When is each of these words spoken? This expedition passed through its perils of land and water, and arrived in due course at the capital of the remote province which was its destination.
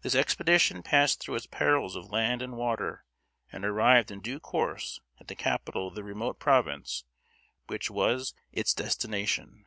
This 0.00 0.14
expedition 0.14 0.82
passed 0.82 1.20
through 1.20 1.34
its 1.34 1.44
perils 1.44 1.94
of 1.94 2.08
land 2.10 2.40
and 2.40 2.56
water, 2.56 3.04
and 3.52 3.62
arrived 3.62 4.10
in 4.10 4.22
due 4.22 4.40
course 4.40 5.00
at 5.20 5.28
the 5.28 5.34
capital 5.34 5.86
of 5.86 5.94
the 5.94 6.02
remote 6.02 6.38
province 6.38 7.04
which 7.66 7.90
was 7.90 8.32
its 8.52 8.72
destination. 8.72 9.66